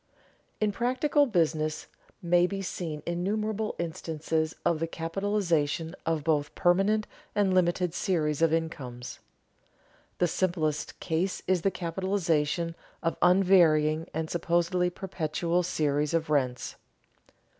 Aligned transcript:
_In 0.59 0.73
practical 0.73 1.27
business 1.27 1.85
may 2.23 2.47
be 2.47 2.63
seen 2.63 3.03
innumerable 3.05 3.75
instances 3.77 4.55
of 4.65 4.79
the 4.79 4.87
capitalization 4.87 5.93
of 6.07 6.23
both 6.23 6.55
permanent 6.55 7.05
and 7.35 7.53
limited 7.53 7.93
series 7.93 8.41
of 8.41 8.51
incomes._ 8.51 9.19
The 10.17 10.27
simplest 10.27 10.99
case 10.99 11.43
is 11.45 11.61
the 11.61 11.69
capitalization 11.69 12.73
of 13.03 13.13
an 13.21 13.29
unvarying 13.43 14.07
and 14.11 14.27
supposedly 14.27 14.89
perpetual 14.89 15.61
series 15.61 16.15
of 16.15 16.31
rents. 16.31 16.77